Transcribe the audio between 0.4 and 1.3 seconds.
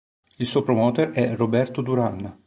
suo promoter